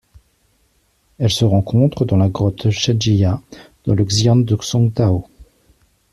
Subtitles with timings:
[1.19, 3.39] Elle se rencontre dans la grotte Chenjia
[3.85, 5.27] dans le xian de Songtao.